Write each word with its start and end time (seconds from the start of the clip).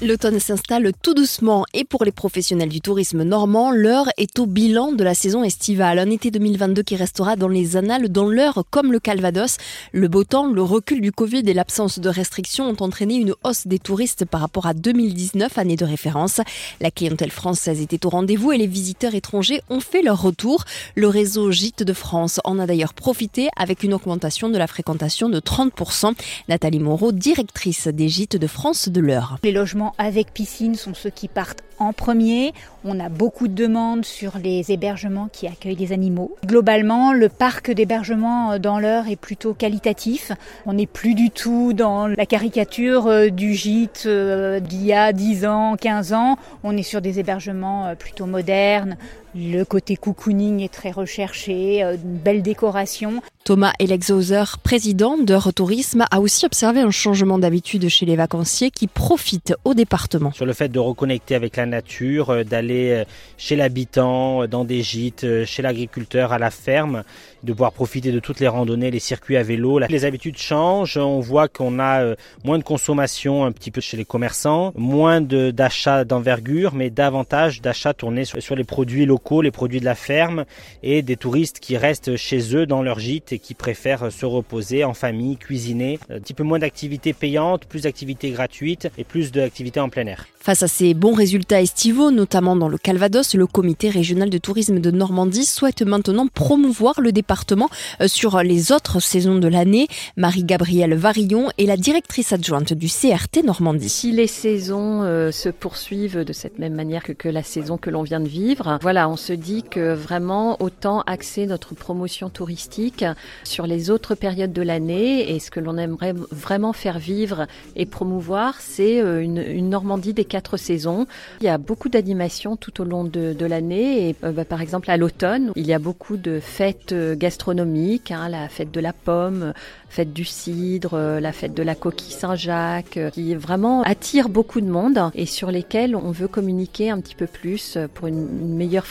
L'automne 0.00 0.38
s'installe 0.38 0.92
tout 1.02 1.12
doucement 1.12 1.64
et 1.74 1.82
pour 1.82 2.04
les 2.04 2.12
professionnels 2.12 2.68
du 2.68 2.80
tourisme 2.80 3.24
normand, 3.24 3.72
l'heure 3.72 4.06
est 4.16 4.38
au 4.38 4.46
bilan 4.46 4.92
de 4.92 5.02
la 5.02 5.12
saison 5.12 5.42
estivale. 5.42 5.98
Un 5.98 6.08
été 6.10 6.30
2022 6.30 6.84
qui 6.84 6.94
restera 6.94 7.34
dans 7.34 7.48
les 7.48 7.76
annales 7.76 8.08
dans 8.08 8.28
l'heure 8.28 8.62
comme 8.70 8.92
le 8.92 9.00
Calvados. 9.00 9.56
Le 9.90 10.06
beau 10.06 10.22
temps, 10.22 10.46
le 10.52 10.62
recul 10.62 11.00
du 11.00 11.10
Covid 11.10 11.42
et 11.46 11.52
l'absence 11.52 11.98
de 11.98 12.08
restrictions 12.08 12.68
ont 12.68 12.76
entraîné 12.80 13.16
une 13.16 13.34
hausse 13.42 13.66
des 13.66 13.80
touristes 13.80 14.24
par 14.24 14.40
rapport 14.40 14.66
à 14.66 14.72
2019, 14.72 15.58
année 15.58 15.74
de 15.74 15.84
référence. 15.84 16.40
La 16.80 16.92
clientèle 16.92 17.32
française 17.32 17.80
était 17.80 18.06
au 18.06 18.10
rendez-vous 18.10 18.52
et 18.52 18.58
les 18.58 18.68
visiteurs 18.68 19.16
étrangers 19.16 19.62
ont 19.68 19.80
fait 19.80 20.02
leur 20.02 20.22
retour. 20.22 20.62
Le 20.94 21.08
réseau 21.08 21.50
Gîtes 21.50 21.82
de 21.82 21.92
France 21.92 22.38
en 22.44 22.60
a 22.60 22.66
d'ailleurs 22.66 22.94
profité 22.94 23.48
avec 23.56 23.82
une 23.82 23.94
augmentation 23.94 24.48
de 24.48 24.58
la 24.58 24.68
fréquentation 24.68 25.28
de 25.28 25.40
30%. 25.40 26.14
Nathalie 26.48 26.78
Moreau, 26.78 27.10
directrice 27.10 27.88
des 27.88 28.08
Gîtes 28.08 28.36
de 28.36 28.46
France 28.46 28.88
de 28.88 29.00
l'heure. 29.00 29.38
Les 29.42 29.50
logements 29.50 29.87
avec 29.98 30.32
piscine 30.32 30.74
sont 30.74 30.94
ceux 30.94 31.10
qui 31.10 31.28
partent 31.28 31.62
en 31.78 31.92
premier. 31.92 32.52
On 32.84 32.98
a 33.00 33.08
beaucoup 33.08 33.48
de 33.48 33.54
demandes 33.54 34.04
sur 34.04 34.38
les 34.38 34.72
hébergements 34.72 35.28
qui 35.32 35.46
accueillent 35.46 35.76
des 35.76 35.92
animaux. 35.92 36.36
Globalement, 36.44 37.12
le 37.12 37.28
parc 37.28 37.70
d'hébergement 37.70 38.52
euh, 38.52 38.58
dans 38.58 38.78
l'heure 38.78 39.08
est 39.08 39.16
plutôt 39.16 39.54
qualitatif. 39.54 40.32
On 40.66 40.74
n'est 40.74 40.86
plus 40.86 41.14
du 41.14 41.30
tout 41.30 41.72
dans 41.72 42.06
la 42.06 42.26
caricature 42.26 43.06
euh, 43.06 43.28
du 43.28 43.54
gîte 43.54 44.04
euh, 44.06 44.60
d'il 44.60 44.84
y 44.84 44.92
a 44.92 45.12
10 45.12 45.46
ans, 45.46 45.76
15 45.76 46.12
ans. 46.12 46.38
On 46.64 46.76
est 46.76 46.82
sur 46.82 47.00
des 47.00 47.20
hébergements 47.20 47.94
plutôt 47.96 48.26
modernes. 48.26 48.96
Le 49.34 49.64
côté 49.64 49.96
cocooning 49.96 50.60
est 50.60 50.72
très 50.72 50.90
recherché, 50.90 51.82
une 51.82 52.18
belle 52.18 52.42
décoration. 52.42 53.22
Thomas 53.48 53.72
Elexhauser, 53.78 54.44
président 54.62 55.16
d'Eurotourisme, 55.16 56.04
a 56.10 56.20
aussi 56.20 56.44
observé 56.44 56.80
un 56.80 56.90
changement 56.90 57.38
d'habitude 57.38 57.88
chez 57.88 58.04
les 58.04 58.14
vacanciers 58.14 58.70
qui 58.70 58.88
profitent 58.88 59.54
au 59.64 59.72
département. 59.72 60.32
Sur 60.32 60.44
le 60.44 60.52
fait 60.52 60.68
de 60.68 60.78
reconnecter 60.78 61.34
avec 61.34 61.56
la 61.56 61.64
nature, 61.64 62.28
euh, 62.28 62.44
d'aller 62.44 62.90
euh, 62.90 63.04
chez 63.38 63.56
l'habitant, 63.56 64.42
euh, 64.42 64.46
dans 64.46 64.66
des 64.66 64.82
gîtes, 64.82 65.24
chez 65.46 65.62
l'agriculteur, 65.62 66.34
à 66.34 66.38
la 66.38 66.50
ferme, 66.50 67.04
de 67.42 67.52
pouvoir 67.52 67.72
profiter 67.72 68.12
de 68.12 68.20
toutes 68.20 68.38
les 68.38 68.48
randonnées, 68.48 68.90
les 68.90 68.98
circuits 68.98 69.38
à 69.38 69.42
vélo. 69.42 69.78
Les 69.78 70.04
habitudes 70.04 70.36
changent, 70.36 70.98
on 70.98 71.20
voit 71.20 71.48
qu'on 71.48 71.78
a 71.78 72.14
moins 72.44 72.58
de 72.58 72.64
consommation 72.64 73.46
un 73.46 73.52
petit 73.52 73.70
peu 73.70 73.80
chez 73.80 73.96
les 73.96 74.04
commerçants, 74.04 74.74
moins 74.76 75.22
d'achats 75.22 76.04
d'envergure, 76.04 76.74
mais 76.74 76.90
davantage 76.90 77.62
d'achats 77.62 77.94
tournés 77.94 78.26
sur, 78.26 78.56
les 78.56 78.64
produits 78.64 79.06
locaux, 79.06 79.17
les 79.42 79.50
produits 79.50 79.80
de 79.80 79.84
la 79.84 79.94
ferme 79.94 80.44
et 80.82 81.02
des 81.02 81.16
touristes 81.16 81.60
qui 81.60 81.76
restent 81.76 82.16
chez 82.16 82.56
eux 82.56 82.66
dans 82.66 82.82
leur 82.82 82.98
gîte 82.98 83.32
et 83.32 83.38
qui 83.38 83.54
préfèrent 83.54 84.10
se 84.10 84.26
reposer 84.26 84.84
en 84.84 84.94
famille, 84.94 85.36
cuisiner. 85.36 85.98
Un 86.10 86.20
petit 86.20 86.34
peu 86.34 86.44
moins 86.44 86.58
d'activités 86.58 87.12
payantes, 87.12 87.66
plus 87.66 87.82
d'activités 87.82 88.30
gratuites 88.30 88.88
et 88.98 89.04
plus 89.04 89.32
d'activités 89.32 89.80
en 89.80 89.88
plein 89.88 90.06
air. 90.06 90.26
Face 90.40 90.62
à 90.62 90.68
ces 90.68 90.94
bons 90.94 91.12
résultats 91.12 91.60
estivaux, 91.60 92.10
notamment 92.10 92.56
dans 92.56 92.68
le 92.68 92.78
Calvados, 92.78 93.34
le 93.34 93.46
comité 93.46 93.90
régional 93.90 94.30
de 94.30 94.38
tourisme 94.38 94.78
de 94.78 94.90
Normandie 94.90 95.44
souhaite 95.44 95.82
maintenant 95.82 96.26
promouvoir 96.26 97.00
le 97.00 97.12
département 97.12 97.68
euh, 98.00 98.08
sur 98.08 98.42
les 98.42 98.72
autres 98.72 99.00
saisons 99.00 99.38
de 99.38 99.48
l'année. 99.48 99.88
Marie-Gabrielle 100.16 100.94
Varillon 100.94 101.48
est 101.58 101.66
la 101.66 101.76
directrice 101.76 102.32
adjointe 102.32 102.72
du 102.72 102.88
CRT 102.88 103.44
Normandie. 103.44 103.88
Si 103.88 104.12
les 104.12 104.26
saisons 104.26 105.02
euh, 105.02 105.30
se 105.30 105.48
poursuivent 105.48 106.24
de 106.24 106.32
cette 106.32 106.58
même 106.58 106.74
manière 106.74 107.02
que, 107.02 107.12
que 107.12 107.28
la 107.28 107.42
saison 107.42 107.76
que 107.76 107.90
l'on 107.90 108.02
vient 108.02 108.20
de 108.20 108.28
vivre, 108.28 108.78
voilà, 108.80 109.07
on 109.08 109.16
se 109.16 109.32
dit 109.32 109.62
que 109.62 109.92
vraiment 109.94 110.60
autant 110.60 111.02
axer 111.02 111.46
notre 111.46 111.74
promotion 111.74 112.28
touristique 112.28 113.04
sur 113.44 113.66
les 113.66 113.90
autres 113.90 114.14
périodes 114.14 114.52
de 114.52 114.62
l'année. 114.62 115.34
Et 115.34 115.38
ce 115.38 115.50
que 115.50 115.60
l'on 115.60 115.76
aimerait 115.78 116.14
vraiment 116.30 116.72
faire 116.72 116.98
vivre 116.98 117.46
et 117.76 117.86
promouvoir, 117.86 118.60
c'est 118.60 119.00
euh, 119.00 119.20
une, 119.22 119.68
Normandie 119.68 120.14
des 120.14 120.24
quatre 120.24 120.56
saisons. 120.56 121.06
Il 121.40 121.44
y 121.44 121.48
a 121.48 121.58
beaucoup 121.58 121.88
d'animations 121.88 122.56
tout 122.56 122.80
au 122.80 122.84
long 122.84 123.04
de, 123.04 123.44
l'année. 123.44 124.08
Et 124.08 124.16
euh, 124.24 124.32
bah, 124.32 124.44
par 124.44 124.62
exemple 124.62 124.90
à 124.90 124.96
l'automne, 124.96 125.52
il 125.56 125.66
y 125.66 125.72
a 125.72 125.78
beaucoup 125.78 126.16
de 126.16 126.40
fêtes 126.40 126.92
euh, 126.92 127.14
gastronomiques, 127.14 128.10
hein, 128.10 128.28
la 128.28 128.48
fête 128.48 128.70
de 128.70 128.80
la 128.80 128.92
pomme, 128.92 129.52
fête 129.88 130.12
du 130.12 130.24
cidre, 130.24 130.98
la 131.20 131.32
fête 131.32 131.54
de 131.54 131.62
la 131.62 131.74
coquille 131.74 132.12
Saint-Jacques, 132.12 132.98
qui 133.12 133.34
vraiment 133.34 133.82
attire 133.82 134.28
beaucoup 134.28 134.60
de 134.60 134.66
monde 134.66 135.00
et 135.14 135.26
sur 135.26 135.50
lesquelles 135.50 135.96
on 135.96 136.10
veut 136.10 136.28
communiquer 136.28 136.90
un 136.90 137.00
petit 137.00 137.14
peu 137.14 137.26
plus 137.26 137.78
pour 137.94 138.06
une, 138.06 138.28
une 138.40 138.56
meilleure 138.56 138.86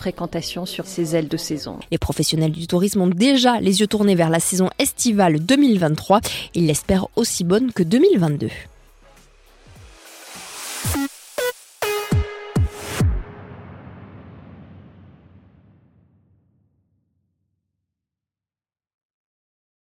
sur 0.66 0.86
ces 0.86 1.16
ailes 1.16 1.28
de 1.28 1.38
saison. 1.38 1.78
Les 1.92 1.98
professionnels 1.98 2.52
du 2.52 2.68
tourisme 2.68 3.02
ont 3.02 3.08
déjà 3.08 3.60
les 3.60 3.82
yeux 3.82 3.88
tournés 3.88 4.16
vers 4.16 4.30
la 4.30 4.40
saison 4.40 4.70
estivale 4.80 5.40
2023. 5.40 6.22
Ils 6.56 6.68
l'espèrent 6.68 7.08
aussi 7.16 7.44
bonne 7.44 7.72
que 7.72 7.84
2022. 7.84 8.50